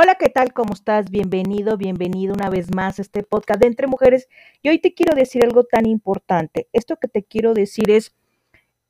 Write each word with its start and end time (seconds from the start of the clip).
Hola, 0.00 0.14
¿qué 0.14 0.28
tal? 0.28 0.52
¿Cómo 0.52 0.74
estás? 0.74 1.10
Bienvenido, 1.10 1.76
bienvenido 1.76 2.32
una 2.32 2.48
vez 2.50 2.72
más 2.72 3.00
a 3.00 3.02
este 3.02 3.24
podcast 3.24 3.60
de 3.60 3.66
Entre 3.66 3.88
Mujeres. 3.88 4.28
Y 4.62 4.68
hoy 4.68 4.78
te 4.78 4.94
quiero 4.94 5.16
decir 5.16 5.42
algo 5.42 5.64
tan 5.64 5.86
importante. 5.86 6.68
Esto 6.72 6.98
que 6.98 7.08
te 7.08 7.24
quiero 7.24 7.52
decir 7.52 7.90
es 7.90 8.14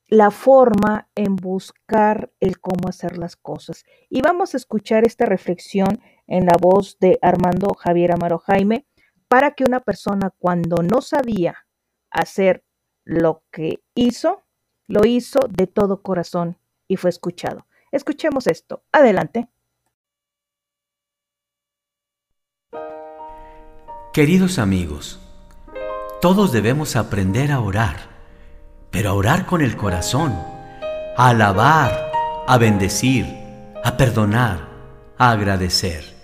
la 0.09 0.31
forma 0.31 1.09
en 1.15 1.37
buscar 1.37 2.31
el 2.41 2.61
cómo 2.61 2.91
hacer 2.91 3.17
las 3.17 3.37
cosas. 3.37 3.87
Y 4.11 4.21
vamos 4.21 4.53
a 4.53 4.59
escuchar 4.59 5.07
esta 5.07 5.25
reflexión 5.25 5.99
en 6.27 6.45
la 6.45 6.53
voz 6.61 6.99
de 6.99 7.19
Armando 7.23 7.73
Javier 7.73 8.13
Amaro 8.13 8.37
Jaime 8.41 8.85
para 9.29 9.53
que 9.53 9.65
una 9.65 9.81
persona 9.81 10.35
cuando 10.39 10.83
no 10.83 11.01
sabía 11.01 11.67
hacer 12.11 12.65
lo 13.07 13.45
que 13.51 13.81
hizo, 13.95 14.43
lo 14.87 15.07
hizo 15.07 15.41
de 15.49 15.69
todo 15.69 16.03
corazón 16.03 16.59
y 16.87 16.97
fue 16.97 17.09
escuchado. 17.09 17.67
Escuchemos 17.93 18.47
esto. 18.47 18.83
Adelante. 18.93 19.49
Queridos 24.13 24.59
amigos, 24.59 25.19
todos 26.23 26.51
debemos 26.51 26.97
aprender 26.97 27.53
a 27.53 27.61
orar, 27.61 28.09
pero 28.91 29.11
a 29.11 29.13
orar 29.13 29.45
con 29.45 29.61
el 29.61 29.77
corazón, 29.77 30.35
a 31.17 31.29
alabar, 31.29 32.11
a 32.47 32.57
bendecir, 32.57 33.27
a 33.85 33.99
perdonar, 33.99 34.67
a 35.19 35.31
agradecer. 35.31 36.15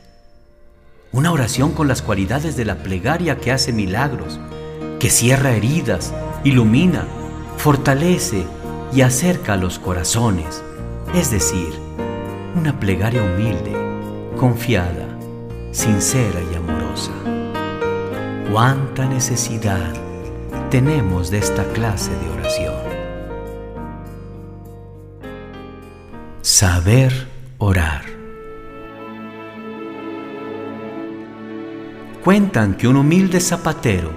Una 1.13 1.31
oración 1.31 1.73
con 1.73 1.87
las 1.87 2.01
cualidades 2.01 2.57
de 2.57 2.65
la 2.65 2.77
plegaria 2.77 3.37
que 3.37 3.53
hace 3.53 3.71
milagros, 3.71 4.41
que 4.99 5.11
cierra 5.11 5.53
heridas, 5.53 6.15
ilumina, 6.43 7.05
fortalece 7.59 8.47
y 8.95 9.03
acerca 9.03 9.57
los 9.57 9.79
corazones, 9.79 10.63
es 11.15 11.31
decir, 11.31 11.75
una 12.57 12.81
plegaria 12.81 13.23
humilde, 13.23 13.73
confiada, 14.39 15.07
sincera 15.71 16.41
y 16.51 16.55
amorosa 16.57 17.34
cuánta 18.51 19.07
necesidad 19.07 19.93
tenemos 20.71 21.31
de 21.31 21.39
esta 21.39 21.65
clase 21.73 22.11
de 22.11 22.29
oración. 22.31 22.75
Saber 26.43 27.29
orar. 27.59 28.05
Cuentan 32.23 32.75
que 32.75 32.89
un 32.89 32.97
humilde 32.97 33.41
zapatero 33.41 34.11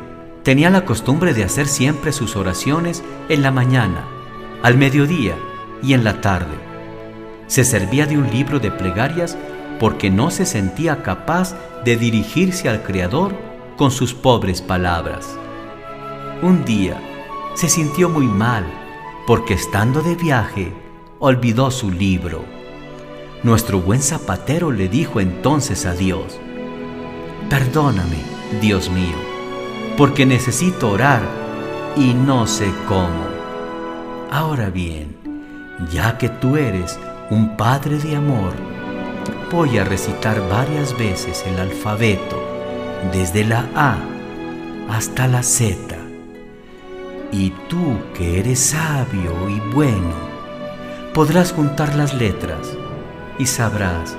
tenía 0.44 0.70
la 0.70 0.86
costumbre 0.86 1.34
de 1.34 1.44
hacer 1.44 1.68
siempre 1.68 2.12
sus 2.12 2.36
oraciones 2.36 3.04
en 3.30 3.42
la 3.42 3.52
mañana, 3.52 4.06
al 4.64 4.78
mediodía 4.78 5.36
y 5.82 5.94
en 5.94 6.04
la 6.04 6.22
tarde. 6.22 6.58
Se 7.48 7.64
servía 7.64 8.06
de 8.06 8.18
un 8.18 8.30
libro 8.30 8.60
de 8.60 8.72
plegarias 8.72 9.38
porque 9.80 10.10
no 10.10 10.32
se 10.32 10.46
sentía 10.46 11.04
capaz 11.04 11.56
de 11.86 11.96
dirigirse 11.96 12.68
al 12.68 12.84
Creador 12.84 13.47
con 13.78 13.92
sus 13.92 14.14
pobres 14.14 14.62
palabras. 14.62 15.38
Un 16.42 16.66
día 16.66 17.00
se 17.54 17.70
sintió 17.70 18.10
muy 18.10 18.26
mal 18.26 18.66
porque 19.26 19.54
estando 19.54 20.02
de 20.02 20.16
viaje 20.16 20.74
olvidó 21.20 21.72
su 21.72 21.92
libro. 21.92 22.44
Nuestro 23.44 23.80
buen 23.80 24.02
zapatero 24.02 24.72
le 24.72 24.90
dijo 24.90 25.22
entonces 25.22 25.86
a 25.86 25.94
Dios, 25.94 26.40
Perdóname, 27.50 28.18
Dios 28.60 28.90
mío, 28.90 29.16
porque 29.96 30.26
necesito 30.26 30.90
orar 30.90 31.22
y 31.96 32.14
no 32.14 32.48
sé 32.48 32.70
cómo. 32.88 33.28
Ahora 34.32 34.70
bien, 34.70 35.16
ya 35.92 36.18
que 36.18 36.30
tú 36.30 36.58
eres 36.58 37.00
un 37.30 37.56
Padre 37.56 38.00
de 38.00 38.16
amor, 38.16 38.54
voy 39.52 39.78
a 39.78 39.84
recitar 39.84 40.42
varias 40.50 40.98
veces 40.98 41.46
el 41.48 41.60
alfabeto 41.60 42.57
desde 43.12 43.44
la 43.44 43.66
A 43.76 43.98
hasta 44.90 45.28
la 45.28 45.44
Z. 45.44 45.76
Y 47.32 47.52
tú 47.70 47.98
que 48.14 48.40
eres 48.40 48.60
sabio 48.60 49.50
y 49.50 49.60
bueno, 49.74 50.14
podrás 51.14 51.52
juntar 51.52 51.96
las 51.96 52.14
letras 52.14 52.78
y 53.38 53.46
sabrás 53.46 54.16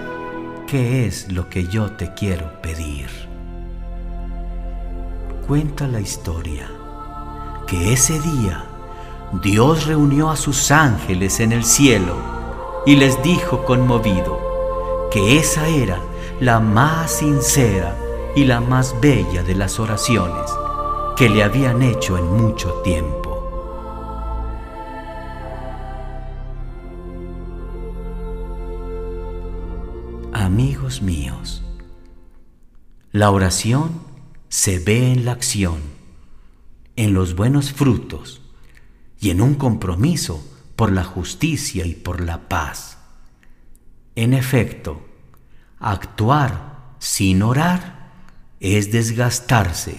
qué 0.67 1.07
es 1.07 1.33
lo 1.33 1.49
que 1.49 1.67
yo 1.67 1.93
te 1.93 2.13
quiero 2.15 2.61
pedir. 2.61 3.09
Cuenta 5.47 5.87
la 5.87 6.01
historia 6.01 6.69
que 7.67 7.93
ese 7.93 8.21
día 8.21 8.65
Dios 9.43 9.87
reunió 9.87 10.31
a 10.31 10.37
sus 10.37 10.71
ángeles 10.71 11.41
en 11.41 11.53
el 11.53 11.65
cielo 11.65 12.17
y 12.87 12.97
les 12.97 13.23
dijo 13.23 13.65
conmovido 13.65 14.39
que 15.11 15.39
esa 15.39 15.69
era 15.69 15.99
la 16.41 16.61
más 16.61 17.11
sincera 17.11 17.95
y 18.39 18.45
la 18.45 18.61
más 18.61 18.95
bella 19.01 19.43
de 19.43 19.57
las 19.57 19.81
oraciones 19.81 20.49
que 21.17 21.29
le 21.29 21.43
habían 21.43 21.83
hecho 21.83 22.17
en 22.17 22.25
mucho 22.25 22.73
tiempo. 22.85 23.35
Amigos 30.33 31.03
míos, 31.03 31.65
la 33.11 33.33
oración 33.33 34.03
se 34.49 34.79
ve 34.79 35.11
en 35.11 35.25
la 35.25 35.33
acción, 35.33 35.81
en 36.95 37.15
los 37.15 37.35
buenos 37.35 37.73
frutos 37.73 38.41
y 39.19 39.31
en 39.31 39.41
un 39.41 39.57
compromiso 39.57 40.47
por 40.77 40.93
la 40.93 41.03
justicia 41.03 41.85
y 41.85 41.97
por 41.97 42.21
la 42.21 42.49
paz. 42.49 42.99
En 44.15 44.33
efecto, 44.33 45.05
actuar 45.81 46.95
sin 47.01 47.43
orar 47.43 47.98
es 48.61 48.91
desgastarse 48.91 49.97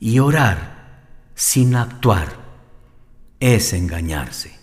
y 0.00 0.18
orar 0.18 1.02
sin 1.34 1.76
actuar 1.76 2.36
es 3.40 3.72
engañarse. 3.72 4.61